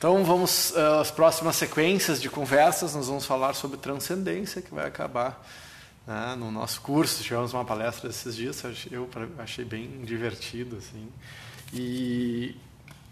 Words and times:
Então 0.00 0.24
vamos 0.24 0.70
uh, 0.70 1.00
as 1.02 1.10
próximas 1.10 1.56
sequências 1.56 2.22
de 2.22 2.30
conversas 2.30 2.94
nós 2.94 3.08
vamos 3.08 3.26
falar 3.26 3.52
sobre 3.52 3.76
transcendência 3.76 4.62
que 4.62 4.72
vai 4.72 4.86
acabar 4.86 5.46
né, 6.06 6.34
no 6.38 6.50
nosso 6.50 6.80
curso. 6.80 7.22
Tivemos 7.22 7.52
uma 7.52 7.66
palestra 7.66 8.08
esses 8.08 8.34
dias, 8.34 8.64
eu 8.90 9.06
achei 9.38 9.62
bem 9.62 10.00
divertido 10.02 10.78
assim. 10.78 11.06
E 11.70 12.56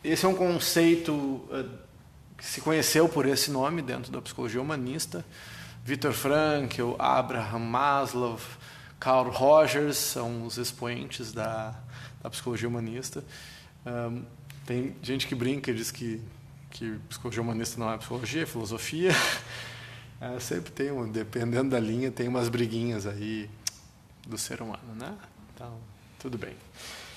esse 0.03 0.25
é 0.25 0.29
um 0.31 0.35
conceito 0.35 1.13
uh, 1.13 1.69
que 2.39 2.47
se 2.47 2.63
conheceu 2.63 3.07
por 3.07 3.27
esse 3.27 3.51
nome 3.51 3.83
dentro 3.83 4.11
da 4.11 4.23
psicologia 4.23 4.63
humanista. 4.63 5.23
Viktor 5.85 6.15
Frankl, 6.15 6.95
Abraham 6.99 7.59
Maslow, 7.59 8.41
Carl 8.99 9.29
Rogers 9.29 9.99
são 9.99 10.47
os 10.47 10.57
expoentes 10.57 11.35
da, 11.35 11.75
da 12.23 12.31
psicologia 12.31 12.67
humanista. 12.67 13.23
Um, 13.85 14.23
tem 14.65 14.97
gente 15.03 15.27
que 15.27 15.35
brinca 15.35 15.71
e 15.71 15.75
diz 15.75 15.91
que 15.91 16.23
que 16.79 16.97
psicologia 17.09 17.43
humanista 17.43 17.79
não 17.81 17.93
é 17.93 17.99
psicologia, 17.99 18.43
é 18.45 18.47
filosofia. 18.47 19.11
É, 20.21 20.41
sempre 20.41 20.73
tem, 20.73 20.91
um, 20.91 21.09
dependendo 21.09 21.71
da 21.71 21.79
linha, 21.79 22.11
tem 22.11 22.27
umas 22.27 22.49
briguinhas 22.49 23.07
aí 23.07 23.49
do 24.27 24.37
ser 24.37 24.61
humano, 24.61 24.93
né? 24.97 25.15
Então, 25.55 25.79
tudo 26.19 26.37
bem. 26.37 26.57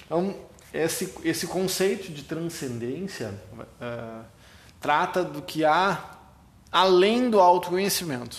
Então, 0.05 0.35
esse, 0.71 1.11
esse 1.23 1.47
conceito 1.47 2.11
de 2.11 2.21
transcendência 2.21 3.33
uh, 3.57 4.23
trata 4.79 5.23
do 5.23 5.41
que 5.41 5.65
há 5.65 6.15
além 6.71 7.27
do 7.31 7.39
autoconhecimento. 7.39 8.37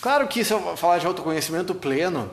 Claro 0.00 0.28
que 0.28 0.44
se 0.44 0.54
eu 0.54 0.76
falar 0.76 0.98
de 0.98 1.06
autoconhecimento 1.08 1.74
pleno, 1.74 2.30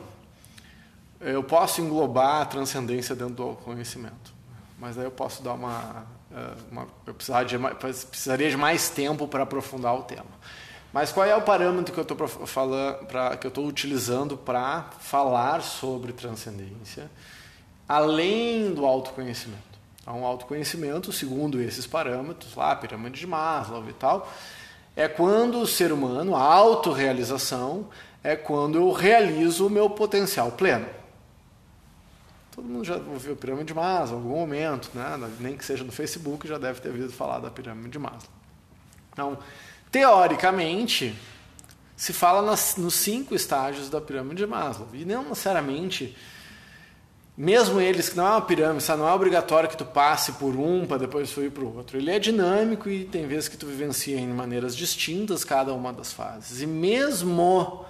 eu 1.20 1.42
posso 1.42 1.80
englobar 1.80 2.42
a 2.42 2.46
transcendência 2.46 3.16
dentro 3.16 3.34
do 3.34 3.42
autoconhecimento. 3.42 4.32
Mas 4.78 4.96
aí 4.96 5.04
eu 5.04 5.10
posso 5.10 5.42
dar 5.42 5.54
uma 5.54 6.06
uma, 6.70 6.86
eu 7.06 7.14
precisaria 7.14 7.58
de, 7.58 7.74
precisaria 8.06 8.50
de 8.50 8.56
mais 8.56 8.88
tempo 8.88 9.28
para 9.28 9.42
aprofundar 9.42 9.94
o 9.94 10.02
tema. 10.02 10.26
Mas 10.92 11.10
qual 11.10 11.24
é 11.26 11.34
o 11.34 11.42
parâmetro 11.42 11.92
que 11.92 11.98
eu 11.98 12.02
estou 12.02 12.28
falando, 12.28 13.06
que 13.38 13.46
eu 13.46 13.48
estou 13.48 13.66
utilizando 13.66 14.36
para 14.36 14.90
falar 15.00 15.62
sobre 15.62 16.12
transcendência, 16.12 17.10
além 17.88 18.74
do 18.74 18.84
autoconhecimento? 18.84 19.72
Então, 20.02 20.22
o 20.22 20.26
autoconhecimento, 20.26 21.12
segundo 21.12 21.60
esses 21.60 21.86
parâmetros, 21.86 22.54
lá, 22.54 22.74
pirâmide 22.76 23.20
de 23.20 23.26
Maslow 23.26 23.88
e 23.88 23.92
tal, 23.92 24.30
é 24.94 25.08
quando 25.08 25.60
o 25.60 25.66
ser 25.66 25.92
humano, 25.92 26.36
a 26.36 26.42
autorrealização, 26.42 27.86
é 28.22 28.36
quando 28.36 28.76
eu 28.76 28.92
realizo 28.92 29.66
o 29.66 29.70
meu 29.70 29.88
potencial 29.88 30.52
pleno. 30.52 30.86
Todo 32.54 32.68
mundo 32.68 32.84
já 32.84 32.96
ouviu 32.96 33.32
a 33.32 33.36
pirâmide 33.36 33.68
de 33.68 33.74
Maslow 33.74 34.20
em 34.20 34.22
algum 34.22 34.38
momento, 34.40 34.90
né? 34.94 35.30
nem 35.40 35.56
que 35.56 35.64
seja 35.64 35.82
no 35.82 35.90
Facebook, 35.90 36.46
já 36.46 36.58
deve 36.58 36.80
ter 36.82 36.90
ouvido 36.90 37.10
falar 37.10 37.38
da 37.38 37.50
pirâmide 37.50 37.88
de 37.88 37.98
Maslow. 37.98 38.30
Então, 39.10 39.38
teoricamente, 39.90 41.14
se 41.96 42.12
fala 42.12 42.42
nas, 42.42 42.76
nos 42.76 42.94
cinco 42.94 43.34
estágios 43.34 43.88
da 43.88 44.02
pirâmide 44.02 44.36
de 44.36 44.46
Maslow. 44.46 44.86
E 44.92 45.02
não 45.06 45.22
necessariamente, 45.30 46.14
mesmo 47.34 47.80
eles, 47.80 48.10
que 48.10 48.18
não 48.18 48.26
é 48.26 48.30
uma 48.32 48.42
pirâmide, 48.42 48.86
não 48.90 49.08
é 49.08 49.12
obrigatório 49.14 49.66
que 49.66 49.76
tu 49.76 49.86
passe 49.86 50.32
por 50.32 50.54
um 50.54 50.84
para 50.86 50.98
depois 50.98 51.34
ir 51.38 51.50
para 51.50 51.64
o 51.64 51.74
outro. 51.74 51.96
Ele 51.96 52.10
é 52.10 52.18
dinâmico 52.18 52.90
e 52.90 53.06
tem 53.06 53.26
vezes 53.26 53.48
que 53.48 53.56
tu 53.56 53.66
vivencia 53.66 54.18
em 54.18 54.28
maneiras 54.28 54.76
distintas 54.76 55.42
cada 55.42 55.72
uma 55.72 55.90
das 55.90 56.12
fases. 56.12 56.60
E 56.60 56.66
mesmo 56.66 57.86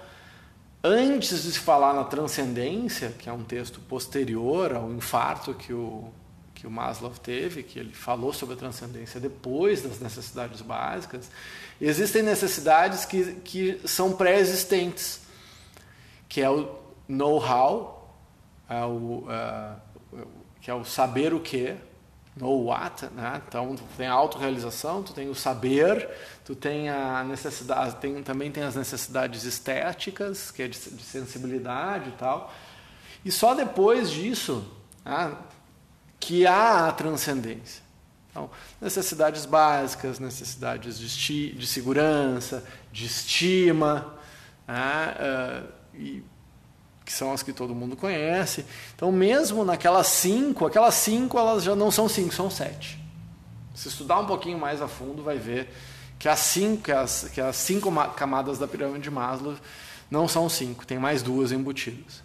antes 0.83 1.43
de 1.43 1.51
se 1.53 1.59
falar 1.59 1.93
na 1.93 2.03
transcendência, 2.03 3.13
que 3.17 3.29
é 3.29 3.33
um 3.33 3.43
texto 3.43 3.79
posterior 3.79 4.73
ao 4.73 4.91
infarto 4.91 5.53
que 5.53 5.71
o, 5.71 6.11
que 6.53 6.67
o 6.67 6.71
Maslow 6.71 7.11
teve, 7.11 7.63
que 7.63 7.79
ele 7.79 7.93
falou 7.93 8.33
sobre 8.33 8.55
a 8.55 8.57
transcendência 8.57 9.19
depois 9.19 9.81
das 9.81 9.99
necessidades 9.99 10.61
básicas, 10.61 11.31
existem 11.79 12.21
necessidades 12.21 13.05
que, 13.05 13.35
que 13.35 13.81
são 13.85 14.13
pré-existentes, 14.13 15.21
que 16.27 16.41
é 16.41 16.49
o 16.49 16.75
know-how, 17.07 18.13
é 18.69 18.83
o, 18.83 19.25
que 20.59 20.69
é 20.69 20.73
o 20.73 20.83
saber 20.83 21.33
o 21.33 21.39
que, 21.39 21.75
know 22.35 22.65
what, 22.65 23.05
né? 23.13 23.41
Então, 23.47 23.75
tu 23.75 23.83
tem 23.95 24.07
a 24.07 24.13
autorrealização, 24.13 25.03
tu 25.03 25.13
tem 25.13 25.29
o 25.29 25.35
saber, 25.35 26.09
tu 26.43 26.55
tem 26.55 26.89
a 26.89 27.23
necessidade, 27.23 27.95
tem, 27.97 28.23
também 28.23 28.51
tem 28.51 28.63
as 28.63 28.75
necessidades 28.75 29.43
estéticas, 29.43 30.51
que 30.51 30.63
é 30.63 30.67
de, 30.67 30.77
de 30.77 31.03
sensibilidade 31.03 32.09
e 32.09 32.13
tal. 32.13 32.53
E 33.23 33.31
só 33.31 33.53
depois 33.53 34.09
disso 34.09 34.65
né, 35.05 35.35
que 36.19 36.45
há 36.47 36.87
a 36.87 36.91
transcendência. 36.91 37.83
Então, 38.31 38.49
necessidades 38.81 39.45
básicas, 39.45 40.17
necessidades 40.17 40.97
de, 40.97 41.05
esti, 41.05 41.53
de 41.53 41.67
segurança, 41.67 42.63
de 42.91 43.05
estima, 43.05 44.15
né, 44.67 45.15
uh, 45.19 45.73
e 45.93 46.23
que 47.05 47.11
são 47.11 47.33
as 47.33 47.43
que 47.43 47.51
todo 47.51 47.75
mundo 47.75 47.95
conhece. 47.95 48.65
Então, 48.95 49.11
mesmo 49.11 49.65
naquelas 49.65 50.07
cinco, 50.07 50.65
aquelas 50.65 50.95
cinco 50.95 51.37
elas 51.37 51.63
já 51.63 51.75
não 51.75 51.91
são 51.91 52.07
cinco, 52.07 52.33
são 52.33 52.49
sete. 52.49 52.99
Se 53.75 53.87
estudar 53.87 54.19
um 54.19 54.25
pouquinho 54.25 54.57
mais 54.57 54.81
a 54.81 54.87
fundo, 54.87 55.23
vai 55.23 55.37
ver 55.37 55.69
que 56.17 56.29
as 56.29 56.39
cinco, 56.39 56.83
que 56.83 56.91
as, 56.91 57.29
que 57.33 57.41
as 57.41 57.55
cinco 57.55 57.91
camadas 58.15 58.57
da 58.57 58.67
pirâmide 58.67 59.03
de 59.03 59.11
Maslow 59.11 59.55
não 60.09 60.27
são 60.27 60.47
cinco, 60.47 60.85
tem 60.85 60.97
mais 60.97 61.21
duas 61.21 61.51
embutidas. 61.51 62.23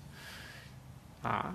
Ah. 1.24 1.50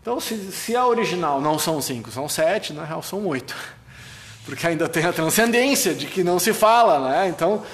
Então, 0.00 0.20
se, 0.20 0.52
se 0.52 0.76
a 0.76 0.86
original 0.86 1.40
não 1.40 1.58
são 1.58 1.80
cinco, 1.80 2.10
são 2.10 2.28
sete, 2.28 2.72
na 2.72 2.84
real 2.84 3.02
são 3.02 3.26
oito. 3.26 3.56
Porque 4.44 4.66
ainda 4.66 4.88
tem 4.88 5.04
a 5.06 5.12
transcendência 5.12 5.94
de 5.94 6.06
que 6.06 6.22
não 6.22 6.38
se 6.38 6.52
fala, 6.52 7.08
né? 7.08 7.28
Então, 7.28 7.64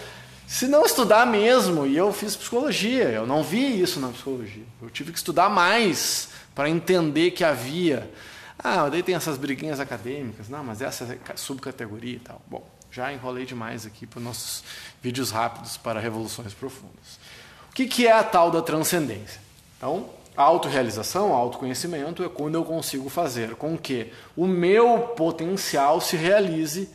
se 0.51 0.67
não 0.67 0.85
estudar 0.85 1.25
mesmo, 1.29 1.87
e 1.87 1.97
eu 1.97 2.13
fiz 2.13 2.35
psicologia, 2.35 3.05
eu 3.05 3.25
não 3.25 3.41
vi 3.41 3.81
isso 3.81 4.01
na 4.01 4.09
psicologia. 4.09 4.65
Eu 4.83 4.91
tive 4.91 5.13
que 5.13 5.17
estudar 5.17 5.49
mais 5.49 6.31
para 6.57 6.69
entender 6.69 7.31
que 7.31 7.45
havia. 7.45 8.11
Ah, 8.59 8.89
daí 8.89 9.01
tem 9.01 9.15
essas 9.15 9.39
briguinhas 9.39 9.79
acadêmicas, 9.79 10.49
não, 10.49 10.65
mas 10.65 10.83
essa 10.83 11.05
é 11.05 11.37
subcategoria 11.37 12.17
e 12.17 12.19
tal. 12.19 12.43
Bom, 12.49 12.69
já 12.91 13.13
enrolei 13.13 13.47
demais 13.47 13.87
aqui 13.87 14.09
para 14.09 14.21
nossos 14.21 14.65
vídeos 15.01 15.31
rápidos 15.31 15.77
para 15.77 16.01
revoluções 16.01 16.53
profundas. 16.53 17.21
O 17.71 17.73
que, 17.73 17.87
que 17.87 18.09
é 18.09 18.13
a 18.13 18.25
tal 18.25 18.51
da 18.51 18.61
transcendência? 18.61 19.41
Então, 19.79 20.11
a 20.37 20.43
autorrealização, 20.43 21.33
autoconhecimento 21.33 22.25
é 22.25 22.29
quando 22.29 22.57
eu 22.57 22.65
consigo 22.65 23.09
fazer 23.09 23.55
com 23.55 23.79
que 23.79 24.13
o 24.37 24.49
meu 24.49 25.15
potencial 25.17 26.01
se 26.01 26.17
realize 26.17 26.91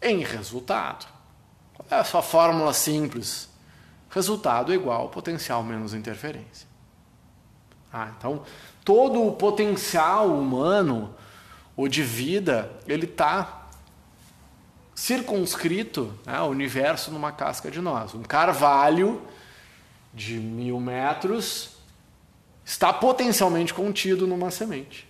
em 0.00 0.24
resultado. 0.24 1.17
É 1.90 2.04
sua 2.04 2.22
fórmula 2.22 2.72
simples. 2.72 3.48
Resultado 4.10 4.72
igual 4.72 5.08
potencial 5.08 5.62
menos 5.62 5.94
interferência. 5.94 6.66
Ah, 7.92 8.12
então, 8.16 8.42
todo 8.84 9.26
o 9.26 9.32
potencial 9.32 10.28
humano 10.28 11.14
ou 11.76 11.88
de 11.88 12.02
vida, 12.02 12.70
ele 12.86 13.06
está 13.06 13.66
circunscrito 14.94 16.12
né, 16.26 16.36
ao 16.36 16.50
universo 16.50 17.10
numa 17.10 17.30
casca 17.32 17.70
de 17.70 17.80
nós. 17.80 18.14
Um 18.14 18.22
carvalho 18.22 19.22
de 20.12 20.34
mil 20.38 20.80
metros 20.80 21.76
está 22.64 22.92
potencialmente 22.92 23.72
contido 23.72 24.26
numa 24.26 24.50
semente. 24.50 25.08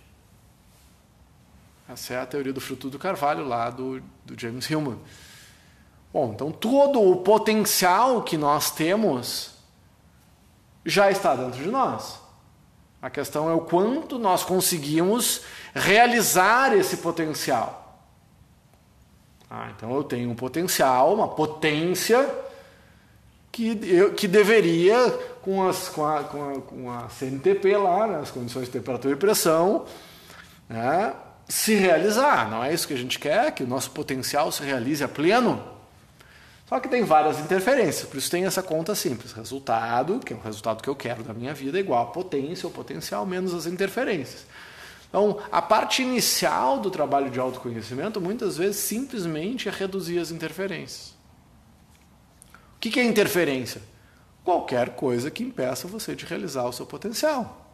Essa 1.89 2.13
é 2.13 2.19
a 2.19 2.25
teoria 2.25 2.53
do 2.53 2.61
fruto 2.61 2.89
do 2.89 2.99
carvalho 2.99 3.47
lá 3.47 3.69
do, 3.71 3.99
do 4.23 4.39
James 4.39 4.69
Hillman. 4.69 4.99
Bom, 6.11 6.31
então 6.33 6.51
todo 6.51 7.01
o 7.01 7.17
potencial 7.17 8.23
que 8.23 8.37
nós 8.37 8.71
temos 8.71 9.51
já 10.85 11.11
está 11.11 11.35
dentro 11.35 11.61
de 11.61 11.69
nós. 11.69 12.19
A 13.01 13.09
questão 13.09 13.49
é 13.49 13.53
o 13.53 13.61
quanto 13.61 14.17
nós 14.17 14.43
conseguimos 14.43 15.41
realizar 15.73 16.75
esse 16.75 16.97
potencial. 16.97 18.03
Ah, 19.49 19.69
então 19.75 19.95
eu 19.95 20.03
tenho 20.03 20.29
um 20.29 20.35
potencial, 20.35 21.13
uma 21.13 21.27
potência 21.27 22.29
que, 23.51 23.79
eu, 23.83 24.13
que 24.13 24.27
deveria, 24.27 25.09
com, 25.41 25.67
as, 25.67 25.89
com, 25.89 26.05
a, 26.05 26.23
com, 26.23 26.49
a, 26.49 26.61
com 26.61 26.91
a 26.91 27.09
CNTP 27.09 27.77
lá, 27.77 28.07
né, 28.07 28.19
as 28.19 28.31
condições 28.31 28.65
de 28.65 28.71
temperatura 28.71 29.13
e 29.13 29.17
pressão, 29.17 29.85
né, 30.67 31.13
se 31.47 31.73
realizar. 31.75 32.49
Não 32.49 32.63
é 32.63 32.73
isso 32.73 32.87
que 32.87 32.93
a 32.93 32.97
gente 32.97 33.17
quer, 33.17 33.51
que 33.53 33.63
o 33.63 33.67
nosso 33.67 33.91
potencial 33.91 34.51
se 34.51 34.61
realize 34.63 35.03
a 35.03 35.07
pleno. 35.07 35.78
Só 36.69 36.79
que 36.79 36.87
tem 36.87 37.03
várias 37.03 37.39
interferências, 37.39 38.07
por 38.07 38.17
isso 38.17 38.29
tem 38.29 38.45
essa 38.45 38.61
conta 38.61 38.93
simples. 38.93 39.31
Resultado, 39.31 40.19
que 40.19 40.33
é 40.33 40.35
o 40.35 40.39
resultado 40.39 40.83
que 40.83 40.87
eu 40.87 40.95
quero 40.95 41.23
da 41.23 41.33
minha 41.33 41.51
vida, 41.51 41.79
é 41.79 41.81
igual 41.81 42.03
a 42.03 42.11
potência 42.11 42.67
ou 42.67 42.71
potencial 42.71 43.25
menos 43.25 43.55
as 43.55 43.65
interferências. 43.65 44.45
Então, 45.09 45.39
a 45.51 45.63
parte 45.63 46.03
inicial 46.03 46.79
do 46.79 46.91
trabalho 46.91 47.31
de 47.31 47.39
autoconhecimento, 47.39 48.21
muitas 48.21 48.55
vezes, 48.55 48.75
simplesmente 48.75 49.67
é 49.67 49.71
reduzir 49.71 50.19
as 50.19 50.29
interferências. 50.29 51.15
O 52.75 52.79
que 52.79 52.99
é 52.99 53.03
interferência? 53.03 53.81
Qualquer 54.43 54.91
coisa 54.91 55.31
que 55.31 55.41
impeça 55.41 55.87
você 55.87 56.15
de 56.15 56.23
realizar 56.23 56.65
o 56.65 56.71
seu 56.71 56.85
potencial. 56.85 57.65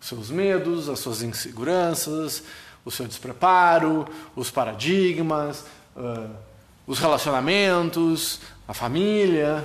Os 0.00 0.06
seus 0.06 0.30
medos, 0.30 0.88
as 0.88 1.00
suas 1.00 1.22
inseguranças, 1.22 2.44
o 2.84 2.90
seu 2.90 3.08
despreparo, 3.08 4.06
os 4.36 4.48
paradigmas, 4.48 5.64
uh, 5.96 6.51
os 6.86 6.98
relacionamentos, 6.98 8.40
a 8.66 8.74
família. 8.74 9.64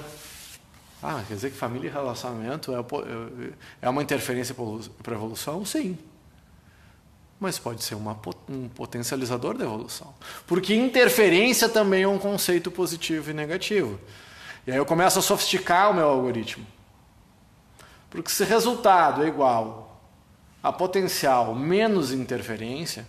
Ah, 1.02 1.24
quer 1.28 1.36
dizer 1.36 1.52
que 1.52 1.58
família 1.58 1.90
e 1.90 1.92
relacionamento 1.92 2.74
é, 2.74 2.80
é 3.82 3.90
uma 3.90 4.02
interferência 4.02 4.56
para 5.04 5.14
a 5.14 5.16
evolução? 5.16 5.66
Sim. 5.66 5.98
Mas 7.40 7.60
pode 7.60 7.84
ser 7.84 7.96
uma, 7.96 8.20
um 8.50 8.68
potencializador 8.68 9.56
da 9.56 9.64
evolução. 9.64 10.14
Porque 10.48 10.74
interferência 10.74 11.70
também 11.70 12.04
é 12.04 12.08
um 12.08 12.18
conceito 12.18 12.72
positivo 12.72 13.30
e 13.30 13.34
negativo. 13.34 14.00
E 14.66 14.72
aí 14.72 14.78
eu 14.78 14.86
começo 14.86 15.20
a 15.20 15.22
sofisticar 15.22 15.92
o 15.92 15.94
meu 15.94 16.08
algoritmo. 16.08 16.66
Porque 18.10 18.30
se 18.30 18.44
resultado 18.44 19.24
é 19.24 19.28
igual 19.28 20.02
a 20.64 20.74
potencial 20.74 21.54
menos 21.54 22.12
interferência, 22.12 23.08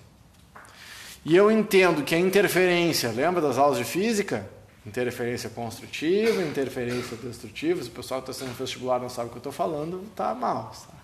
e 1.24 1.36
eu 1.36 1.50
entendo 1.50 2.02
que 2.02 2.14
a 2.14 2.18
interferência, 2.18 3.10
lembra 3.10 3.40
das 3.40 3.58
aulas 3.58 3.78
de 3.78 3.84
física? 3.84 4.48
Interferência 4.86 5.50
construtiva, 5.50 6.42
interferência 6.42 7.16
destrutiva. 7.16 7.82
Se 7.82 7.88
o 7.88 7.92
pessoal 7.92 8.20
está 8.20 8.32
sendo 8.32 8.56
vestibular 8.56 8.98
não 8.98 9.10
sabe 9.10 9.28
o 9.28 9.30
que 9.30 9.36
eu 9.36 9.40
estou 9.40 9.52
falando, 9.52 10.02
está 10.10 10.34
mal. 10.34 10.72
Tá? 10.86 10.98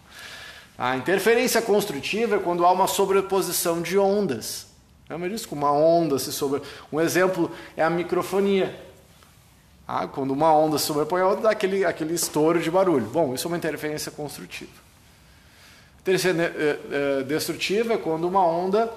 A 0.77 0.97
interferência 0.97 1.61
construtiva 1.61 2.37
é 2.37 2.39
quando 2.39 2.65
há 2.65 2.73
uma 2.73 2.87
sobreposição 2.87 3.83
de 3.83 3.99
ondas. 3.99 4.67
Lembra 5.09 5.29
disso? 5.29 5.49
Uma 5.53 5.71
onda 5.71 6.19
se 6.19 6.33
sobre. 6.33 6.63
Um 6.91 7.01
exemplo 7.01 7.51
é 7.77 7.83
a 7.83 7.91
microfonia. 7.91 8.75
Ah, 9.87 10.07
quando 10.07 10.31
uma 10.31 10.53
onda 10.57 10.79
sobrepõe 10.79 11.21
a 11.21 11.27
outra, 11.27 11.43
dá 11.43 11.51
aquele, 11.51 11.85
aquele 11.85 12.15
estouro 12.15 12.61
de 12.61 12.71
barulho. 12.71 13.05
Bom, 13.05 13.35
isso 13.35 13.47
é 13.47 13.49
uma 13.49 13.57
interferência 13.59 14.11
construtiva. 14.11 14.73
Interferência 16.01 16.55
eh, 16.57 16.79
eh, 16.91 17.23
destrutiva 17.25 17.95
é 17.95 17.99
quando 17.99 18.27
uma 18.27 18.45
onda 18.47 18.91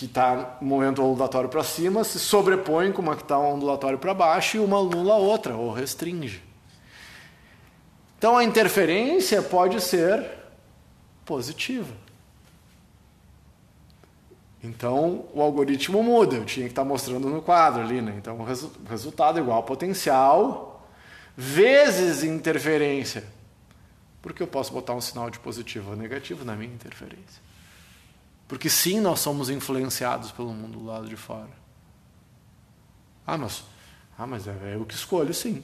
que 0.00 0.06
está 0.06 0.56
no 0.62 0.66
momento 0.66 1.02
ondulatório 1.02 1.50
para 1.50 1.62
cima 1.62 2.02
se 2.04 2.18
sobrepõe 2.18 2.90
com 2.90 3.02
uma 3.02 3.14
que 3.14 3.20
está 3.20 3.38
ondulatório 3.38 3.98
para 3.98 4.14
baixo 4.14 4.56
e 4.56 4.60
uma 4.60 4.78
anula 4.78 5.12
a 5.12 5.18
outra, 5.18 5.54
ou 5.54 5.70
restringe. 5.70 6.42
Então 8.16 8.34
a 8.34 8.42
interferência 8.42 9.42
pode 9.42 9.78
ser 9.82 10.26
positiva. 11.22 11.92
Então 14.64 15.26
o 15.34 15.42
algoritmo 15.42 16.02
muda, 16.02 16.36
eu 16.36 16.46
tinha 16.46 16.64
que 16.64 16.72
estar 16.72 16.82
tá 16.82 16.88
mostrando 16.88 17.28
no 17.28 17.42
quadro 17.42 17.82
ali, 17.82 18.00
né? 18.00 18.14
Então 18.16 18.38
o 18.38 18.42
resu 18.42 18.72
resultado 18.88 19.38
é 19.38 19.42
igual 19.42 19.58
a 19.58 19.62
potencial 19.62 20.82
vezes 21.36 22.24
interferência. 22.24 23.22
Porque 24.22 24.42
eu 24.42 24.46
posso 24.46 24.72
botar 24.72 24.94
um 24.94 25.00
sinal 25.02 25.28
de 25.28 25.38
positivo 25.38 25.90
ou 25.90 25.96
negativo 25.96 26.42
na 26.42 26.56
minha 26.56 26.72
interferência. 26.72 27.49
Porque 28.50 28.68
sim, 28.68 28.98
nós 28.98 29.20
somos 29.20 29.48
influenciados 29.48 30.32
pelo 30.32 30.52
mundo 30.52 30.80
do 30.80 30.84
lado 30.84 31.08
de 31.08 31.14
fora. 31.14 31.48
Ah, 33.24 33.38
mas, 33.38 33.62
ah, 34.18 34.26
mas 34.26 34.48
é 34.48 34.74
eu 34.74 34.84
que 34.84 34.92
escolho, 34.92 35.32
sim. 35.32 35.62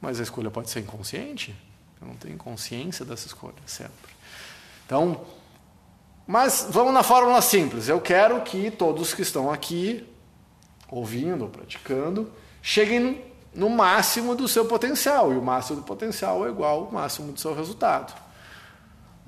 Mas 0.00 0.18
a 0.18 0.22
escolha 0.22 0.50
pode 0.50 0.70
ser 0.70 0.80
inconsciente. 0.80 1.54
Eu 2.00 2.08
não 2.08 2.16
tenho 2.16 2.38
consciência 2.38 3.04
dessa 3.04 3.26
escolha 3.26 3.58
sempre. 3.66 4.10
Então, 4.86 5.20
mas 6.26 6.66
vamos 6.70 6.94
na 6.94 7.02
fórmula 7.02 7.42
simples. 7.42 7.90
Eu 7.90 8.00
quero 8.00 8.40
que 8.40 8.70
todos 8.70 9.12
que 9.12 9.20
estão 9.20 9.52
aqui, 9.52 10.08
ouvindo 10.88 11.42
ou 11.42 11.50
praticando, 11.50 12.32
cheguem 12.62 13.22
no 13.54 13.68
máximo 13.68 14.34
do 14.34 14.48
seu 14.48 14.64
potencial. 14.64 15.30
E 15.30 15.36
o 15.36 15.42
máximo 15.42 15.80
do 15.80 15.84
potencial 15.84 16.46
é 16.46 16.48
igual 16.48 16.86
ao 16.86 16.90
máximo 16.90 17.32
do 17.32 17.38
seu 17.38 17.54
resultado. 17.54 18.29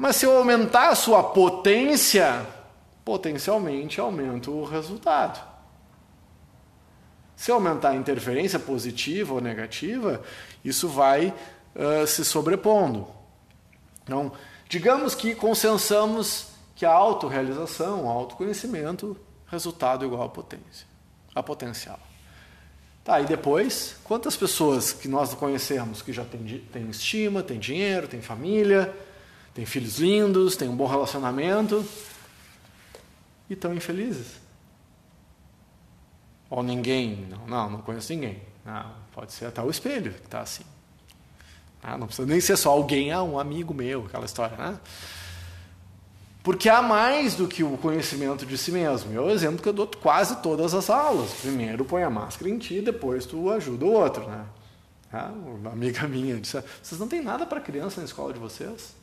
Mas 0.02 0.16
se 0.16 0.26
eu 0.26 0.36
aumentar 0.36 0.88
a 0.88 0.96
sua 0.96 1.22
potência, 1.22 2.44
potencialmente 3.04 4.00
aumento 4.00 4.50
o 4.50 4.64
resultado. 4.64 5.40
Se 7.36 7.52
eu 7.52 7.54
aumentar 7.54 7.90
a 7.90 7.94
interferência 7.94 8.58
positiva 8.58 9.34
ou 9.34 9.40
negativa, 9.40 10.20
isso 10.64 10.88
vai 10.88 11.32
uh, 11.76 12.04
se 12.04 12.24
sobrepondo. 12.24 13.06
Então, 14.02 14.32
digamos 14.68 15.14
que 15.14 15.36
consensamos 15.36 16.48
que 16.74 16.84
a 16.84 16.90
autorrealização, 16.90 18.06
o 18.06 18.08
autoconhecimento, 18.08 19.16
resultado 19.46 20.04
igual 20.04 20.24
a 20.24 20.28
potência, 20.28 20.84
a 21.32 21.44
potencial. 21.44 22.00
Tá, 23.04 23.20
e 23.20 23.24
depois, 23.24 23.94
quantas 24.02 24.36
pessoas 24.36 24.92
que 24.92 25.06
nós 25.06 25.32
conhecemos 25.32 26.02
que 26.02 26.12
já 26.12 26.24
têm, 26.24 26.58
têm 26.72 26.90
estima, 26.90 27.40
têm 27.40 27.60
dinheiro, 27.60 28.08
têm 28.08 28.20
família, 28.20 28.92
tem 29.54 29.66
filhos 29.66 29.98
lindos, 29.98 30.56
tem 30.56 30.68
um 30.68 30.76
bom 30.76 30.86
relacionamento 30.86 31.84
e 33.48 33.54
estão 33.54 33.74
infelizes. 33.74 34.40
Ou 36.48 36.62
ninguém, 36.62 37.26
não, 37.30 37.46
não, 37.46 37.70
não 37.70 37.82
conheço 37.82 38.12
ninguém. 38.12 38.42
Não, 38.64 38.92
pode 39.12 39.32
ser 39.32 39.46
até 39.46 39.62
o 39.62 39.70
espelho 39.70 40.12
que 40.12 40.26
está 40.26 40.40
assim. 40.40 40.64
Ah, 41.82 41.98
não 41.98 42.06
precisa 42.06 42.28
nem 42.28 42.40
ser 42.40 42.56
só 42.56 42.70
alguém, 42.70 43.10
ah, 43.10 43.22
um 43.22 43.38
amigo 43.38 43.74
meu, 43.74 44.06
aquela 44.06 44.24
história, 44.24 44.56
né? 44.56 44.78
Porque 46.42 46.68
há 46.68 46.82
mais 46.82 47.34
do 47.34 47.46
que 47.46 47.62
o 47.62 47.76
conhecimento 47.76 48.44
de 48.44 48.58
si 48.58 48.72
mesmo. 48.72 49.14
É 49.14 49.20
o 49.20 49.30
exemplo 49.30 49.62
que 49.62 49.68
eu 49.68 49.72
dou 49.72 49.86
quase 49.86 50.36
todas 50.42 50.74
as 50.74 50.90
aulas. 50.90 51.32
Primeiro 51.34 51.84
põe 51.84 52.02
a 52.02 52.10
máscara 52.10 52.50
em 52.50 52.58
ti, 52.58 52.80
depois 52.80 53.26
tu 53.26 53.50
ajuda 53.50 53.84
o 53.84 53.92
outro, 53.92 54.28
né? 54.28 54.44
Ah, 55.12 55.30
uma 55.30 55.70
amiga 55.70 56.06
minha 56.08 56.38
disse: 56.40 56.62
vocês 56.82 57.00
não 57.00 57.06
têm 57.06 57.22
nada 57.22 57.46
para 57.46 57.60
criança 57.60 58.00
na 58.00 58.06
escola 58.06 58.32
de 58.32 58.38
vocês? 58.38 59.01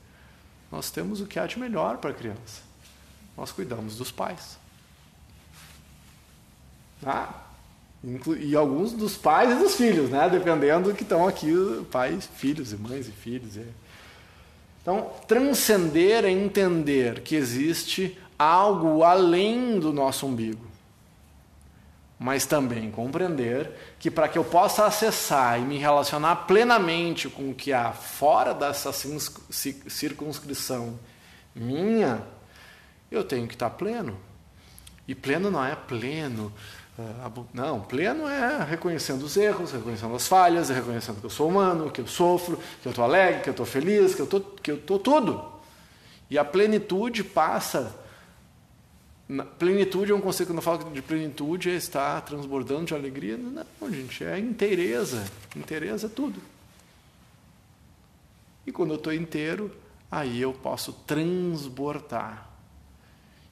Nós 0.71 0.91
temos 0.91 1.19
o 1.21 1.25
que 1.25 1.39
há 1.39 1.47
de 1.47 1.57
melhor 1.57 1.97
para 1.97 2.11
a 2.11 2.13
criança. 2.13 2.61
Nós 3.35 3.51
cuidamos 3.51 3.95
dos 3.95 4.11
pais. 4.11 4.57
Ah, 7.05 7.33
e 8.39 8.55
alguns 8.55 8.91
dos 8.93 9.17
pais 9.17 9.51
e 9.51 9.55
dos 9.55 9.75
filhos, 9.75 10.09
né? 10.09 10.29
Dependendo 10.29 10.89
do 10.89 10.95
que 10.95 11.03
estão 11.03 11.27
aqui, 11.27 11.51
pais, 11.91 12.29
filhos 12.35 12.71
e 12.71 12.77
mães 12.77 13.07
e 13.07 13.11
filhos. 13.11 13.57
Então, 14.81 15.11
transcender 15.27 16.23
é 16.23 16.31
entender 16.31 17.21
que 17.21 17.35
existe 17.35 18.17
algo 18.37 19.03
além 19.03 19.79
do 19.79 19.91
nosso 19.91 20.25
umbigo 20.25 20.68
mas 22.19 22.45
também 22.45 22.91
compreender 22.91 23.71
que 23.97 24.11
para 24.11 24.27
que 24.27 24.37
eu 24.37 24.43
possa 24.43 24.85
acessar 24.85 25.57
e 25.57 25.61
me 25.61 25.77
relacionar 25.77 26.35
plenamente 26.47 27.29
com 27.29 27.51
o 27.51 27.55
que 27.55 27.71
há 27.71 27.93
fora 27.93 28.53
dessa 28.53 28.91
circunscrição 28.91 30.99
minha, 31.55 32.21
eu 33.09 33.23
tenho 33.23 33.47
que 33.47 33.55
estar 33.55 33.69
pleno. 33.69 34.19
E 35.07 35.15
pleno 35.15 35.49
não 35.49 35.63
é 35.63 35.75
pleno. 35.75 36.51
Ah, 36.99 37.31
não, 37.53 37.79
pleno 37.79 38.27
é 38.27 38.65
reconhecendo 38.65 39.23
os 39.23 39.37
erros, 39.37 39.71
reconhecendo 39.71 40.13
as 40.13 40.27
falhas, 40.27 40.69
reconhecendo 40.69 41.21
que 41.21 41.25
eu 41.25 41.29
sou 41.29 41.47
humano, 41.47 41.89
que 41.89 42.01
eu 42.01 42.07
sofro, 42.07 42.59
que 42.81 42.87
eu 42.87 42.89
estou 42.89 43.05
alegre, 43.05 43.43
que 43.43 43.49
eu 43.49 43.51
estou 43.51 43.65
feliz, 43.65 44.13
que 44.13 44.21
eu 44.21 44.75
estou 44.75 44.99
tudo. 44.99 45.41
E 46.29 46.37
a 46.37 46.43
plenitude 46.43 47.23
passa 47.23 47.95
plenitude 49.59 50.11
é 50.11 50.15
um 50.15 50.21
conceito, 50.21 50.49
quando 50.49 50.57
eu 50.57 50.63
falo 50.63 50.91
de 50.91 51.01
plenitude, 51.03 51.69
é 51.69 51.75
estar 51.75 52.19
transbordando 52.21 52.85
de 52.85 52.95
alegria. 52.95 53.37
Não, 53.37 53.93
gente, 53.93 54.23
é 54.23 54.39
inteireza. 54.39 55.23
Inteireza 55.55 56.07
é 56.07 56.09
tudo. 56.09 56.41
E 58.65 58.71
quando 58.71 58.89
eu 58.91 58.95
estou 58.95 59.13
inteiro, 59.13 59.71
aí 60.09 60.41
eu 60.41 60.51
posso 60.51 60.93
transbordar 61.05 62.49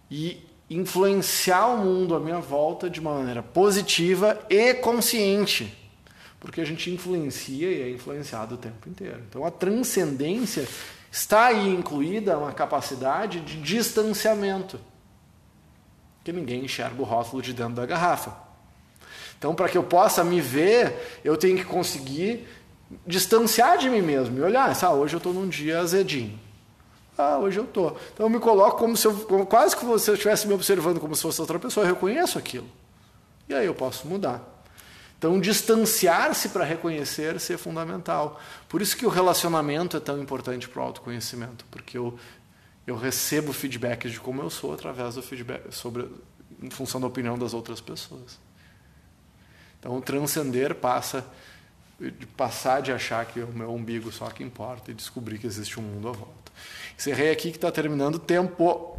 e 0.10 0.42
influenciar 0.70 1.68
o 1.68 1.78
mundo 1.78 2.16
à 2.16 2.20
minha 2.20 2.40
volta 2.40 2.90
de 2.90 3.00
uma 3.00 3.14
maneira 3.14 3.44
positiva 3.44 4.40
e 4.50 4.74
consciente. 4.74 5.78
Porque 6.40 6.60
a 6.60 6.66
gente 6.66 6.90
influencia 6.92 7.72
e 7.72 7.82
é 7.82 7.90
influenciado 7.92 8.56
o 8.56 8.58
tempo 8.58 8.90
inteiro. 8.90 9.22
Então 9.30 9.46
a 9.46 9.52
transcendência 9.52 10.68
está 11.12 11.48
aí 11.48 11.70
incluída 11.70 12.38
uma 12.38 12.52
capacidade 12.52 13.42
de 13.42 13.62
distanciamento 13.62 14.80
que 16.28 16.34
ninguém 16.34 16.66
enxerga 16.66 17.02
o 17.02 17.06
rótulo 17.06 17.42
de 17.42 17.54
dentro 17.54 17.76
da 17.76 17.86
garrafa. 17.86 18.34
Então, 19.38 19.56
para 19.56 19.70
que 19.70 19.78
eu 19.78 19.84
possa 19.84 20.26
me 20.26 20.42
ver, 20.42 21.22
eu 21.24 21.38
tenho 21.38 21.58
que 21.58 21.64
conseguir 21.64 22.46
distanciar 23.06 23.78
de 23.78 23.90
mim 23.90 24.02
mesmo 24.02 24.38
e 24.38 24.42
olhar, 24.42 24.78
ah, 24.84 24.92
hoje 24.92 25.16
eu 25.16 25.20
estou 25.20 25.34
num 25.34 25.48
dia 25.48 25.80
azedinho. 25.80 26.38
Ah, 27.18 27.38
hoje 27.38 27.60
eu 27.60 27.64
estou. 27.64 27.98
Então 28.14 28.26
eu 28.26 28.30
me 28.30 28.40
coloco 28.40 28.78
como 28.78 28.98
se 28.98 29.08
eu, 29.08 29.14
quase 29.46 29.76
que 29.76 29.86
você 29.86 30.12
estivesse 30.12 30.46
me 30.48 30.54
observando 30.54 31.00
como 31.00 31.16
se 31.16 31.22
fosse 31.22 31.40
outra 31.40 31.58
pessoa, 31.58 31.86
eu 31.86 31.94
reconheço 31.94 32.38
aquilo. 32.38 32.68
E 33.48 33.54
aí 33.54 33.66
eu 33.66 33.74
posso 33.74 34.06
mudar. 34.06 34.44
Então, 35.18 35.40
distanciar-se 35.40 36.50
para 36.50 36.66
reconhecer-se 36.66 37.54
é 37.54 37.58
fundamental. 37.58 38.40
Por 38.68 38.82
isso 38.82 38.98
que 38.98 39.06
o 39.06 39.10
relacionamento 39.10 39.96
é 39.96 40.00
tão 40.00 40.22
importante 40.22 40.68
para 40.68 40.82
o 40.82 40.86
autoconhecimento, 40.86 41.66
porque 41.72 41.98
eu 41.98 42.20
eu 42.88 42.96
recebo 42.96 43.52
feedback 43.52 44.10
de 44.10 44.18
como 44.18 44.42
eu 44.42 44.50
sou 44.50 44.74
através 44.74 45.16
do 45.16 45.22
feedback 45.22 45.76
sobre 45.76 46.10
em 46.64 46.70
função 46.70 47.02
da 47.02 47.06
opinião 47.06 47.38
das 47.38 47.54
outras 47.54 47.82
pessoas. 47.82 48.40
Então, 49.78 50.00
transcender 50.02 50.74
passa 50.74 51.26
de 52.00 52.26
passar 52.26 52.82
de 52.82 52.92
achar 52.92 53.26
que 53.26 53.40
é 53.40 53.44
o 53.44 53.52
meu 53.52 53.74
umbigo 53.74 54.12
só 54.12 54.30
que 54.30 54.44
importa 54.44 54.92
e 54.92 54.94
descobrir 54.94 55.38
que 55.38 55.46
existe 55.46 55.80
um 55.80 55.84
mundo 55.84 56.08
à 56.08 56.12
volta. 56.12 56.52
Encerrei 56.98 57.30
aqui 57.32 57.52
que 57.52 57.58
está 57.58 57.72
terminando 57.72 58.16
o 58.16 58.20
tempo. 58.20 58.96